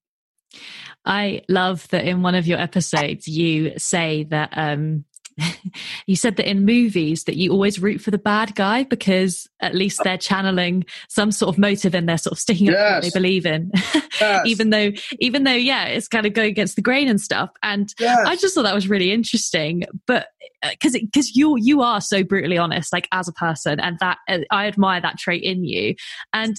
[1.05, 5.05] I love that in one of your episodes you say that um,
[6.07, 9.75] you said that in movies that you always root for the bad guy because at
[9.75, 12.95] least they're channeling some sort of motive and they're sort of sticking up yes.
[12.95, 13.71] what they believe in
[14.21, 14.43] yes.
[14.47, 17.95] even though even though yeah it's kind of going against the grain and stuff and
[17.99, 18.19] yes.
[18.27, 20.29] i just thought that was really interesting but
[20.63, 24.19] because uh, because you you are so brutally honest like as a person and that
[24.29, 25.95] uh, i admire that trait in you.
[26.33, 26.57] And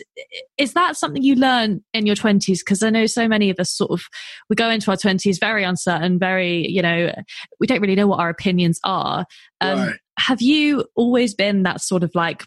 [0.58, 3.72] is that something you learn in your 20s because i know so many of us
[3.72, 4.04] sort of
[4.50, 7.14] we go into our 20s very uncertain very you know
[7.60, 9.26] we don't really know what our opinions are.
[9.62, 9.96] Um, right.
[10.20, 12.44] have you always been that sort of like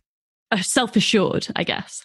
[0.61, 2.03] self-assured i guess?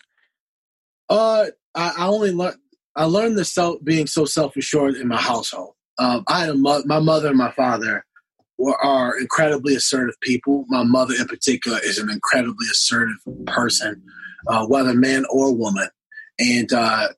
[1.09, 2.57] Uh i, I only learned
[2.95, 5.75] i learned the self being so self-assured in my household.
[5.97, 8.05] Um, i had a mo- my mother and my father
[8.81, 10.65] are incredibly assertive people.
[10.67, 14.01] My mother, in particular, is an incredibly assertive person,
[14.47, 15.87] uh, whether man or woman.
[16.39, 17.09] And uh,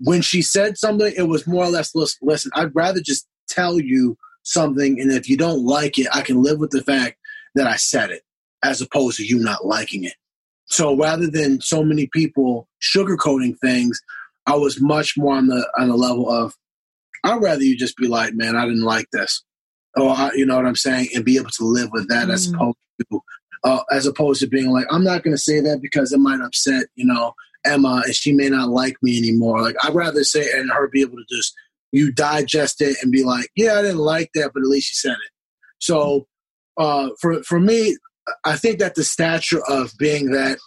[0.00, 4.16] when she said something, it was more or less listen, I'd rather just tell you
[4.42, 5.00] something.
[5.00, 7.18] And if you don't like it, I can live with the fact
[7.54, 8.22] that I said it
[8.62, 10.14] as opposed to you not liking it.
[10.66, 14.00] So rather than so many people sugarcoating things,
[14.46, 16.54] I was much more on the on the level of
[17.24, 19.42] I'd rather you just be like, man, I didn't like this
[20.00, 22.32] or you know what I'm saying, and be able to live with that mm.
[22.32, 22.76] as opposed
[23.10, 23.20] to
[23.64, 26.40] uh, as opposed to being like, I'm not going to say that because it might
[26.40, 27.34] upset you know
[27.64, 29.62] Emma and she may not like me anymore.
[29.62, 31.54] Like I'd rather say it and her be able to just
[31.92, 34.94] you digest it and be like, yeah, I didn't like that, but at least she
[34.94, 35.32] said it.
[35.78, 36.26] So
[36.76, 37.96] uh, for for me,
[38.44, 40.58] I think that the stature of being that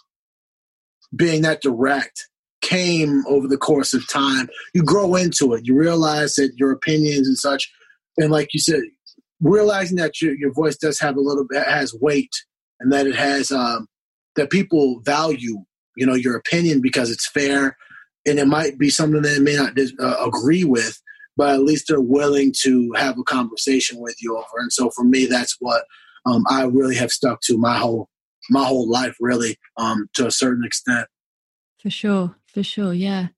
[1.14, 2.28] being that direct
[2.60, 4.48] came over the course of time.
[4.72, 5.66] You grow into it.
[5.66, 7.70] You realize that your opinions and such,
[8.16, 8.80] and like you said,
[9.42, 12.32] realizing that your, your voice does have a little bit has weight
[12.80, 13.88] and that it has um,
[14.36, 15.58] that people value
[15.96, 17.76] you know your opinion because it's fair
[18.24, 21.00] and it might be something that they may not uh, agree with
[21.36, 24.58] but at least they're willing to have a conversation with you over.
[24.58, 25.84] And so for me that's what
[26.24, 28.08] um, i really have stuck to my whole
[28.50, 31.08] my whole life really um, to a certain extent.
[31.80, 33.28] For sure for sure yeah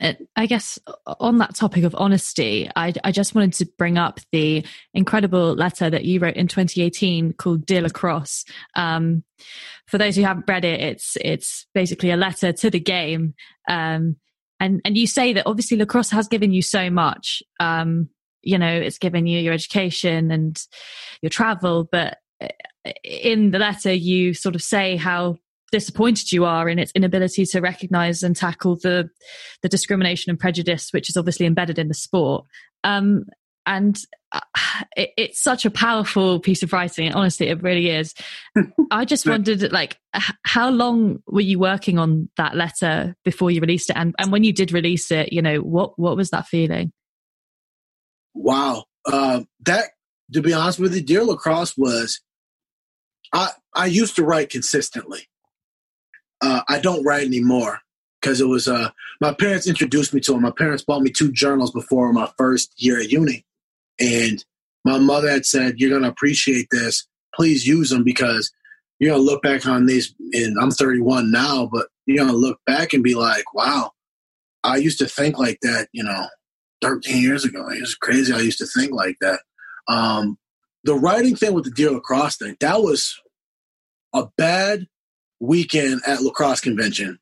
[0.00, 4.64] I guess on that topic of honesty, I, I, just wanted to bring up the
[4.92, 9.22] incredible letter that you wrote in 2018 called "Dear Lacrosse." Um,
[9.86, 13.34] for those who haven't read it, it's it's basically a letter to the game,
[13.68, 14.16] um,
[14.58, 17.42] and and you say that obviously lacrosse has given you so much.
[17.60, 18.08] Um,
[18.42, 20.60] you know, it's given you your education and
[21.22, 22.48] your travel, but uh,
[23.04, 25.38] in the letter you sort of say how
[25.74, 29.10] disappointed you are in its inability to recognize and tackle the
[29.60, 32.46] the discrimination and prejudice which is obviously embedded in the sport.
[32.84, 33.24] Um,
[33.66, 33.98] and
[34.30, 34.40] uh,
[34.96, 37.12] it, it's such a powerful piece of writing.
[37.12, 38.14] Honestly it really is.
[38.92, 39.98] I just wondered like
[40.44, 43.96] how long were you working on that letter before you released it?
[43.96, 46.92] And, and when you did release it you know what what was that feeling?
[48.32, 48.84] Wow.
[49.04, 49.90] Uh, that
[50.32, 52.20] to be honest with you dear lacrosse was
[53.34, 55.28] i i used to write consistently
[56.44, 57.80] uh, I don't write anymore
[58.20, 60.42] because it was uh, my parents introduced me to them.
[60.42, 63.46] My parents bought me two journals before my first year at uni,
[63.98, 64.44] And
[64.84, 67.06] my mother had said, You're going to appreciate this.
[67.34, 68.52] Please use them because
[68.98, 70.14] you're going to look back on these.
[70.34, 73.92] And I'm 31 now, but you're going to look back and be like, Wow,
[74.62, 76.26] I used to think like that, you know,
[76.82, 77.68] 13 years ago.
[77.70, 78.34] It was crazy.
[78.34, 79.40] I used to think like that.
[79.88, 80.36] Um,
[80.84, 83.18] the writing thing with the Dear Lacrosse thing, that was
[84.12, 84.86] a bad
[85.40, 87.18] weekend at lacrosse convention.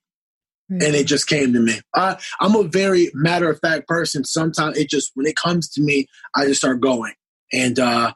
[0.71, 0.83] Mm-hmm.
[0.83, 1.81] And it just came to me.
[1.95, 4.25] I, I'm a very matter of fact person.
[4.25, 7.15] Sometimes it just, when it comes to me, I just start going.
[7.53, 8.13] And uh,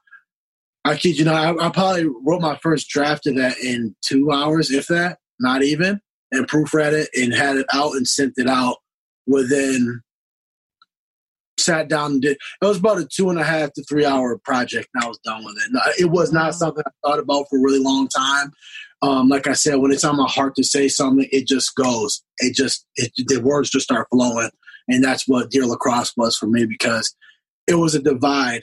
[0.84, 4.30] I kid you know, I, I probably wrote my first draft of that in two
[4.30, 8.48] hours, if that, not even, and proofread it and had it out and sent it
[8.48, 8.76] out
[9.26, 10.00] within
[11.58, 12.36] sat down and did.
[12.62, 15.18] It was about a two and a half to three hour project, and I was
[15.18, 16.00] done with it.
[16.00, 18.52] It was not something I thought about for a really long time.
[19.02, 22.22] Um, like I said, when it's on my heart to say something, it just goes.
[22.38, 24.50] It just it, the words just start flowing,
[24.88, 27.14] and that's what Dear Lacrosse was for me because
[27.66, 28.62] it was a divide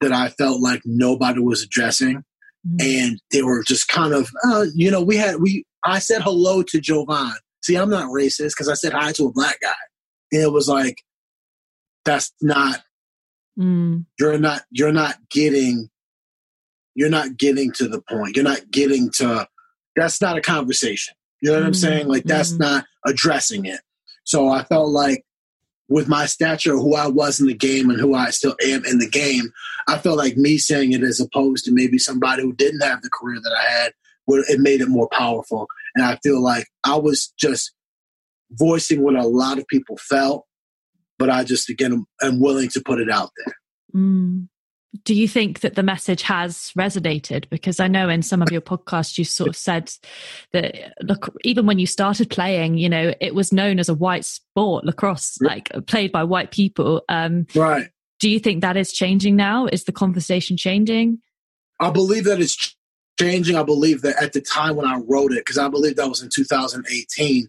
[0.00, 2.24] that I felt like nobody was addressing,
[2.66, 2.76] mm-hmm.
[2.80, 5.64] and they were just kind of, uh, you know, we had we.
[5.84, 7.32] I said hello to Jovan.
[7.62, 9.72] See, I'm not racist because I said hi to a black guy.
[10.32, 11.02] And it was like
[12.08, 12.80] that's not
[13.58, 14.02] mm.
[14.18, 15.90] you're not you're not getting
[16.94, 19.46] you're not getting to the point you're not getting to
[19.94, 21.66] that's not a conversation you know what mm.
[21.66, 22.60] i'm saying like that's mm.
[22.60, 23.80] not addressing it
[24.24, 25.22] so i felt like
[25.90, 28.98] with my stature who i was in the game and who i still am in
[28.98, 29.52] the game
[29.86, 33.10] i felt like me saying it as opposed to maybe somebody who didn't have the
[33.10, 33.92] career that i had
[34.30, 37.72] it made it more powerful and i feel like i was just
[38.52, 40.46] voicing what a lot of people felt
[41.18, 43.54] but I just again am willing to put it out there.
[43.94, 44.48] Mm.
[45.04, 47.48] Do you think that the message has resonated?
[47.50, 49.92] Because I know in some of your podcasts you sort of said
[50.52, 54.24] that look, even when you started playing, you know, it was known as a white
[54.24, 57.02] sport, lacrosse, like played by white people.
[57.08, 57.90] Um, right.
[58.18, 59.66] Do you think that is changing now?
[59.66, 61.18] Is the conversation changing?
[61.78, 62.74] I believe that it's
[63.20, 63.56] changing.
[63.56, 66.22] I believe that at the time when I wrote it, because I believe that was
[66.22, 67.46] in 2018,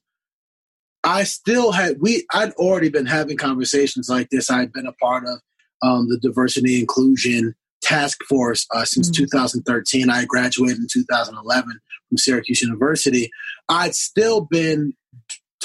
[1.10, 4.52] I still had we I'd already been having conversations like this.
[4.52, 5.40] I'd been a part of
[5.82, 9.24] um, the diversity inclusion task force uh, since mm-hmm.
[9.24, 10.10] 2013.
[10.12, 13.32] I graduated in 2011 from Syracuse University.
[13.70, 14.94] I'd still been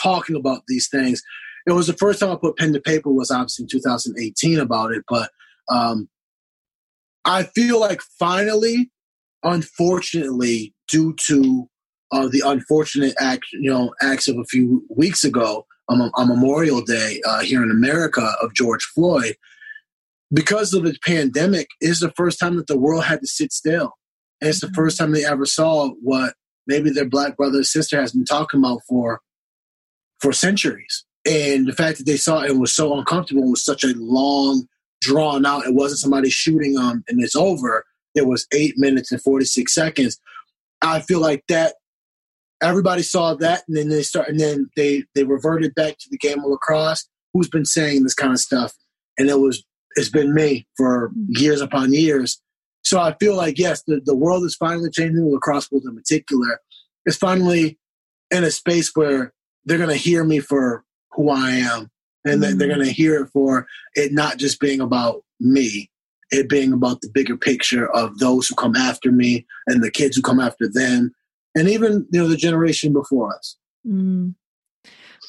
[0.00, 1.22] talking about these things.
[1.66, 4.92] It was the first time I put pen to paper was obviously in 2018 about
[4.92, 5.30] it, but
[5.68, 6.08] um,
[7.26, 8.90] I feel like finally,
[9.42, 11.68] unfortunately, due to
[12.12, 16.82] uh, the unfortunate act, you know, acts of a few weeks ago on, on Memorial
[16.82, 19.36] Day uh, here in America of George Floyd,
[20.32, 23.92] because of the pandemic, is the first time that the world had to sit still.
[24.40, 24.74] And it's the mm-hmm.
[24.74, 26.34] first time they ever saw what
[26.66, 29.20] maybe their black brother or sister has been talking about for
[30.20, 31.04] for centuries.
[31.26, 34.66] And the fact that they saw it was so uncomfortable and was such a long,
[35.00, 35.66] drawn out.
[35.66, 37.84] It wasn't somebody shooting them and it's over.
[38.14, 40.18] It was eight minutes and forty six seconds.
[40.82, 41.74] I feel like that
[42.64, 46.18] everybody saw that, and then they start, and then they they reverted back to the
[46.18, 47.08] game of lacrosse.
[47.32, 48.72] Who's been saying this kind of stuff?
[49.18, 49.64] And it was
[49.96, 52.40] it's been me for years upon years.
[52.82, 55.30] So I feel like yes, the, the world is finally changing.
[55.30, 56.60] Lacrosse world in particular
[57.06, 57.78] is finally
[58.30, 59.32] in a space where
[59.64, 61.90] they're going to hear me for who I am,
[62.24, 62.58] and mm-hmm.
[62.58, 65.90] they're going to hear it for it not just being about me,
[66.30, 70.16] it being about the bigger picture of those who come after me and the kids
[70.16, 71.12] who come after them
[71.54, 73.56] and even you know the generation before us.
[73.86, 74.34] Mm.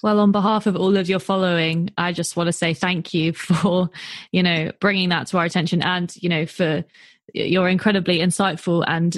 [0.03, 3.33] Well, on behalf of all of your following, I just want to say thank you
[3.33, 3.89] for,
[4.31, 6.83] you know, bringing that to our attention and, you know, for
[7.33, 9.17] your incredibly insightful and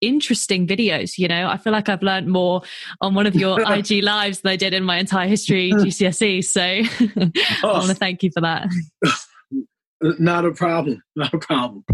[0.00, 1.18] interesting videos.
[1.18, 2.62] You know, I feel like I've learned more
[3.00, 6.44] on one of your IG lives than I did in my entire history GCSE.
[6.44, 8.68] So I want to thank you for that.
[10.00, 11.02] Not a problem.
[11.16, 11.84] Not a problem.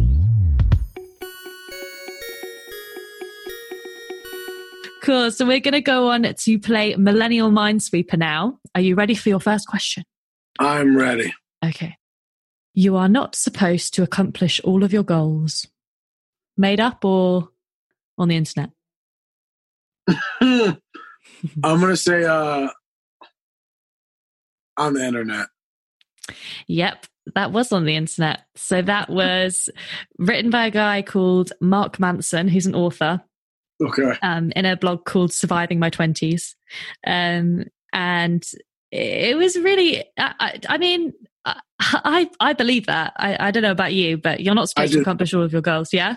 [5.11, 5.33] Cool.
[5.33, 8.61] So we're going to go on to play Millennial Minesweeper now.
[8.77, 10.05] Are you ready for your first question?
[10.61, 11.35] I'm ready.
[11.64, 11.97] Okay.
[12.74, 15.66] You are not supposed to accomplish all of your goals.
[16.57, 17.49] Made up or
[18.18, 18.70] on the internet?
[20.41, 20.78] I'm
[21.64, 22.68] going to say uh,
[24.76, 25.49] on the internet.
[26.68, 28.43] Yep, that was on the internet.
[28.55, 29.70] So that was
[30.20, 33.24] written by a guy called Mark Manson, who's an author.
[33.81, 34.14] Okay.
[34.22, 36.57] Um, in a blog called Surviving My Twenties,
[37.07, 38.45] um, and
[38.93, 40.05] it was really.
[40.18, 41.12] I, I, I mean,
[41.45, 43.14] I I believe that.
[43.16, 45.62] I, I don't know about you, but you're not supposed to accomplish all of your
[45.62, 45.93] goals.
[45.93, 46.16] Yeah.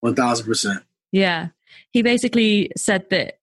[0.00, 0.82] One thousand percent.
[1.12, 1.48] Yeah.
[1.92, 3.38] He basically said that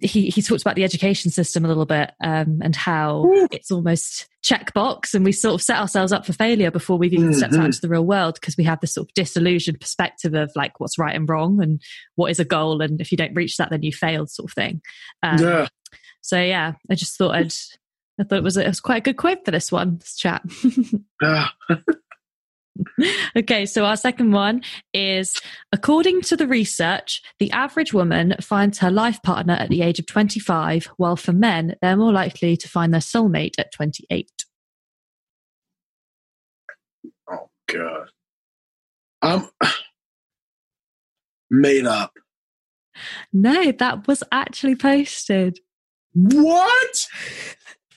[0.00, 3.48] he he talked about the education system a little bit um, and how Ooh.
[3.50, 7.30] it's almost checkbox, and we sort of set ourselves up for failure before we've even
[7.30, 7.38] mm-hmm.
[7.38, 7.66] stepped out mm-hmm.
[7.66, 10.98] into the real world because we have this sort of disillusioned perspective of like what's
[10.98, 11.82] right and wrong and
[12.14, 14.54] what is a goal, and if you don't reach that, then you failed, sort of
[14.54, 14.80] thing.
[15.22, 15.66] Um, yeah.
[16.20, 17.52] So yeah, I just thought I'd
[18.20, 20.16] I thought it was a, it was quite a good quote for this one, this
[20.16, 20.42] chat.
[23.36, 24.62] okay, so our second one
[24.94, 25.34] is
[25.72, 30.06] according to the research, the average woman finds her life partner at the age of
[30.06, 34.30] 25, while for men, they're more likely to find their soulmate at 28.
[37.30, 38.10] Oh, God.
[39.22, 39.48] I'm
[41.50, 42.12] made up.
[43.32, 45.60] No, that was actually posted.
[46.12, 47.06] What?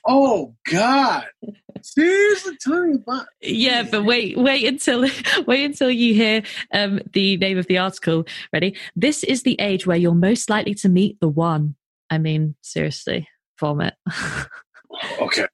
[0.05, 1.25] Oh God!
[1.83, 3.27] Seriously, tell me about.
[3.41, 5.01] Yeah, but wait, wait until
[5.47, 8.25] wait until you hear um, the name of the article.
[8.51, 8.75] Ready?
[8.95, 11.75] This is the age where you're most likely to meet the one.
[12.09, 13.27] I mean, seriously,
[13.59, 13.95] vomit.
[15.19, 15.47] okay,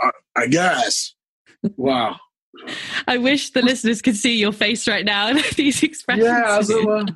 [0.00, 1.14] I, I guess.
[1.76, 2.18] Wow.
[3.06, 6.26] I wish the listeners could see your face right now and these expressions.
[6.26, 7.06] Yeah, so, uh,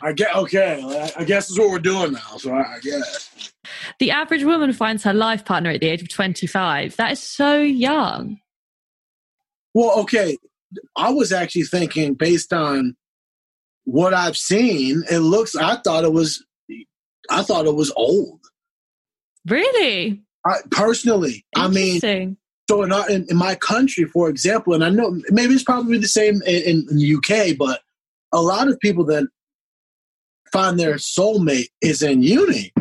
[0.00, 0.82] I get okay.
[1.16, 2.36] I, guess that's what we're doing now.
[2.36, 3.52] So I, I guess.
[3.98, 6.96] The average woman finds her life partner at the age of 25.
[6.96, 8.38] That is so young.
[9.74, 10.36] Well, okay.
[10.96, 12.96] I was actually thinking based on
[13.84, 16.44] what I've seen, it looks, I thought it was,
[17.30, 18.40] I thought it was old.
[19.46, 20.22] Really?
[20.46, 22.00] I, personally, I mean,
[22.68, 25.98] so in, our, in, in, my country, for example, and I know maybe it's probably
[25.98, 27.80] the same in, in the UK, but
[28.32, 29.26] a lot of people that
[30.52, 32.72] find their soulmate is in uni.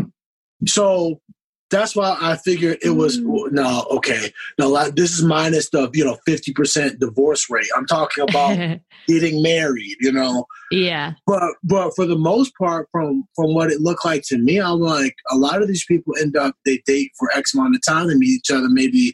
[0.65, 1.22] So
[1.70, 3.51] that's why I figured it was mm.
[3.51, 7.68] no okay no this is minus the you know fifty percent divorce rate.
[7.76, 8.57] I'm talking about
[9.07, 10.45] getting married, you know.
[10.72, 11.13] Yeah.
[11.26, 14.80] But but for the most part, from from what it looked like to me, I'm
[14.80, 18.09] like a lot of these people end up they date for X amount of time
[18.09, 19.13] and meet each other maybe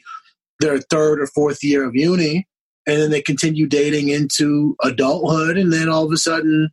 [0.60, 2.46] their third or fourth year of uni,
[2.86, 6.70] and then they continue dating into adulthood, and then all of a sudden,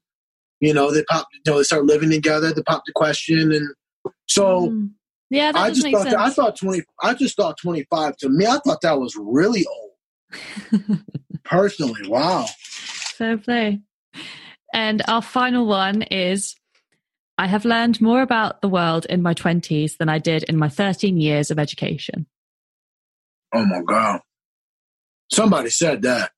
[0.62, 2.54] you know, they pop you know they start living together.
[2.54, 3.68] They pop the question and
[4.28, 4.92] so mm.
[5.30, 6.84] yeah, I just thought that, I thought twenty.
[7.02, 8.16] I just thought twenty five.
[8.18, 11.00] To me, I thought that was really old.
[11.44, 12.46] Personally, wow.
[13.18, 13.82] Fair play.
[14.74, 16.56] And our final one is
[17.38, 20.70] I have learned more about the world in my 20s than I did in my
[20.70, 22.28] 13 years of education.
[23.54, 24.22] Oh my God.
[25.32, 26.32] Somebody said that.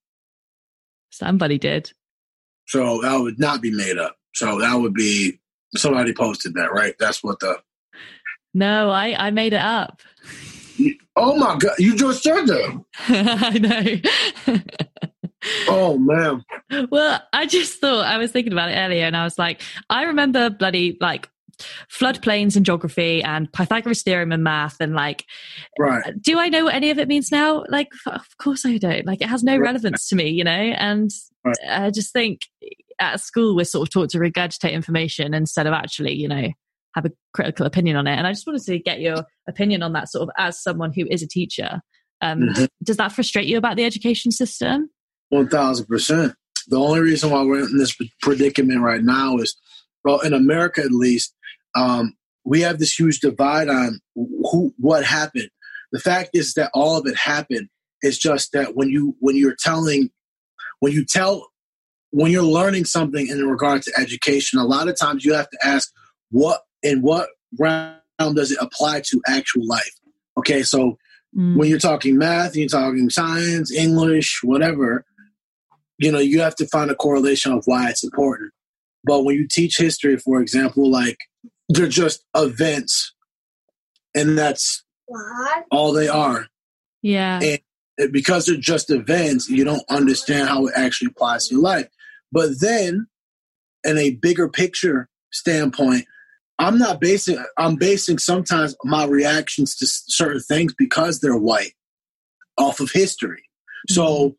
[1.11, 1.91] Somebody did.
[2.67, 4.15] So that would not be made up.
[4.33, 5.39] So that would be
[5.75, 6.95] Somebody posted that, right?
[6.99, 7.57] That's what the.
[8.53, 10.01] No, I I made it up.
[11.15, 11.73] Oh my god!
[11.79, 12.83] You just said that.
[13.07, 14.61] I know.
[15.67, 16.43] oh man.
[16.89, 20.03] Well, I just thought I was thinking about it earlier, and I was like, I
[20.03, 21.29] remember bloody like
[21.91, 25.25] floodplains and geography and Pythagoras theorem and math and like
[25.79, 29.05] right do I know what any of it means now like of course I don't
[29.05, 29.61] like it has no right.
[29.61, 31.11] relevance to me you know and
[31.45, 31.55] right.
[31.69, 32.41] I just think
[32.99, 36.47] at school we're sort of taught to regurgitate information instead of actually, you know,
[36.95, 38.15] have a critical opinion on it.
[38.15, 41.05] And I just wanted to get your opinion on that, sort of as someone who
[41.09, 41.81] is a teacher.
[42.21, 42.65] Um, mm-hmm.
[42.83, 44.89] Does that frustrate you about the education system?
[45.29, 46.35] One thousand percent.
[46.67, 49.55] The only reason why we're in this predicament right now is,
[50.05, 51.35] well, in America at least,
[51.75, 52.15] um,
[52.45, 55.49] we have this huge divide on who what happened.
[55.91, 57.69] The fact is that all of it happened.
[58.01, 60.09] It's just that when you when you're telling
[60.79, 61.47] when you tell
[62.11, 65.57] when you're learning something in regard to education, a lot of times you have to
[65.63, 65.91] ask
[66.29, 69.93] what in what realm does it apply to actual life?
[70.37, 70.97] Okay, so
[71.35, 71.57] mm.
[71.57, 75.05] when you're talking math, you're talking science, English, whatever,
[75.97, 78.51] you know, you have to find a correlation of why it's important.
[79.03, 81.17] But when you teach history, for example, like
[81.69, 83.13] they're just events,
[84.15, 85.65] and that's what?
[85.71, 86.47] all they are.
[87.01, 87.39] Yeah.
[87.41, 91.87] And because they're just events, you don't understand how it actually applies to your life.
[92.31, 93.07] But then,
[93.83, 96.05] in a bigger picture standpoint,
[96.59, 97.43] I'm not basing.
[97.57, 101.73] I'm basing sometimes my reactions to certain things because they're white,
[102.57, 103.43] off of history.
[103.89, 103.93] Mm-hmm.
[103.93, 104.35] So,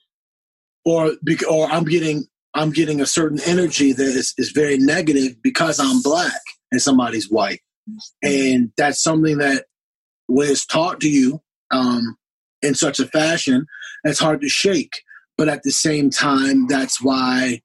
[0.85, 1.13] or
[1.49, 6.03] or I'm getting I'm getting a certain energy that is, is very negative because I'm
[6.03, 6.41] black
[6.75, 7.61] and somebody's white,
[8.23, 9.65] and that's something that
[10.27, 12.17] when it's taught to you um,
[12.63, 13.67] in such a fashion,
[14.05, 15.03] it's hard to shake.
[15.37, 17.61] But at the same time, that's why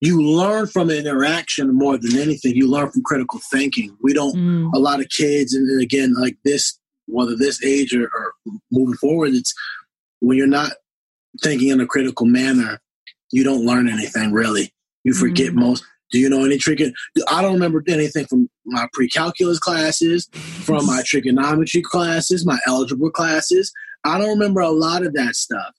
[0.00, 2.56] you learn from interaction more than anything.
[2.56, 3.96] You learn from critical thinking.
[4.02, 4.72] We don't, mm.
[4.74, 8.32] a lot of kids, and again, like this, whether this age or, or
[8.70, 9.54] moving forward, it's
[10.20, 10.72] when you're not
[11.42, 12.80] thinking in a critical manner,
[13.30, 14.72] you don't learn anything really.
[15.04, 15.56] You forget mm.
[15.56, 15.84] most.
[16.10, 16.80] Do you know any trick?
[17.28, 23.72] I don't remember anything from my pre-calculus classes, from my trigonometry classes, my algebra classes.
[24.04, 25.72] I don't remember a lot of that stuff,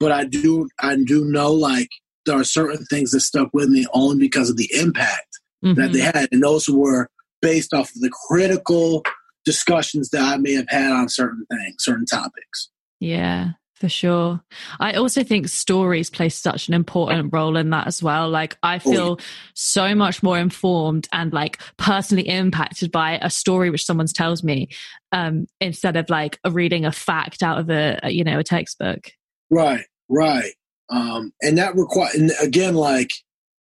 [0.00, 1.88] but I do I do know like
[2.26, 5.80] there are certain things that stuck with me only because of the impact mm-hmm.
[5.80, 6.18] that they mm-hmm.
[6.18, 7.08] had, and those were
[7.40, 9.02] based off of the critical
[9.44, 12.68] discussions that I may have had on certain things, certain topics.
[13.00, 14.40] Yeah, for sure.
[14.80, 18.28] I also think stories play such an important role in that as well.
[18.28, 19.20] Like, I oh, feel
[19.54, 24.68] so much more informed and like personally impacted by a story which someone tells me
[25.12, 29.12] um, instead of like reading a fact out of a, you know, a textbook.
[29.48, 30.52] Right, right.
[30.90, 33.12] Um, and that require, and again, like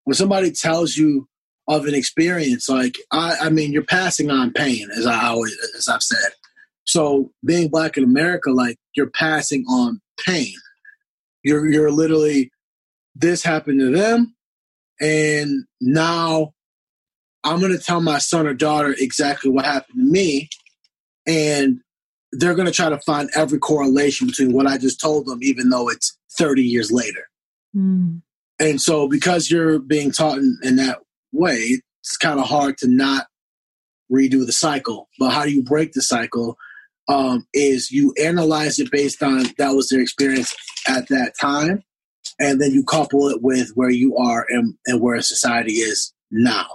[0.06, 1.28] when somebody tells you
[1.68, 5.88] of an experience, like I, I mean, you're passing on pain, as I always, as
[5.88, 6.32] I've said.
[6.86, 10.54] So being black in America, like you're passing on pain.
[11.44, 12.52] You're you're literally
[13.16, 14.36] this happened to them,
[15.00, 16.54] and now
[17.44, 20.50] I'm going to tell my son or daughter exactly what happened to me,
[21.26, 21.80] and
[22.32, 25.70] they're going to try to find every correlation between what I just told them, even
[25.70, 27.28] though it's 30 years later.
[27.76, 28.22] Mm.
[28.60, 31.00] And so, because you're being taught in, in that
[31.32, 33.28] way, it's kind of hard to not
[34.12, 35.10] redo the cycle.
[35.20, 36.58] But how do you break the cycle?
[37.08, 40.56] Um, is you analyze it based on that was their experience
[40.88, 41.84] at that time,
[42.40, 46.68] and then you couple it with where you are and, and where society is now.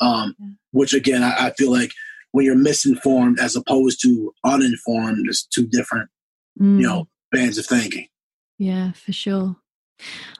[0.00, 0.34] Um,
[0.72, 1.92] which again, I, I, feel like
[2.32, 6.08] when you're misinformed as opposed to uninformed, there's two different,
[6.58, 6.80] mm.
[6.80, 8.06] you know, bands of thinking.
[8.56, 9.56] Yeah, for sure.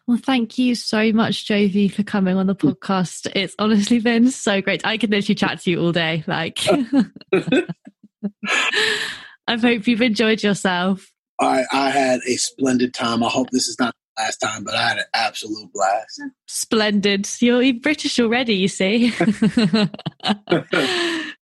[0.06, 2.72] Well, thank you so much, Jovi, for coming on the mm.
[2.72, 3.30] podcast.
[3.34, 4.86] It's honestly been so great.
[4.86, 6.24] I could literally chat to you all day.
[6.26, 6.58] Like,
[9.50, 11.10] I hope you've enjoyed yourself.
[11.40, 13.24] I, I had a splendid time.
[13.24, 16.22] I hope this is not the last time, but I had an absolute blast.
[16.46, 17.28] Splendid.
[17.40, 19.10] You're British already, you see.
[19.10, 19.90] Thank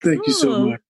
[0.03, 0.81] you so much.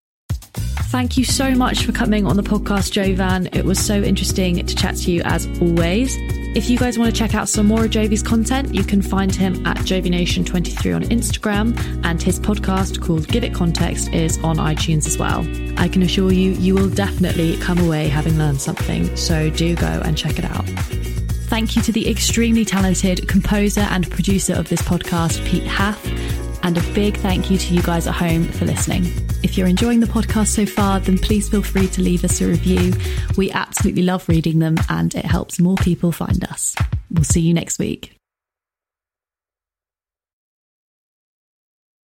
[0.91, 3.49] Thank you so much for coming on the podcast, Jovan.
[3.53, 6.17] It was so interesting to chat to you as always.
[6.57, 9.33] If you guys want to check out some more of Jovi's content, you can find
[9.35, 11.77] him at JoviNation23 on Instagram,
[12.07, 15.47] and his podcast called Give It Context is on iTunes as well.
[15.79, 20.01] I can assure you, you will definitely come away having learned something, so do go
[20.07, 21.28] and check it out.
[21.49, 26.05] Thank you to the extremely talented composer and producer of this podcast, Pete Haff
[26.63, 29.05] and a big thank you to you guys at home for listening.
[29.43, 32.47] If you're enjoying the podcast so far, then please feel free to leave us a
[32.47, 32.93] review.
[33.37, 36.77] We absolutely love reading them and it helps more people find us.
[37.11, 38.18] We'll see you next week.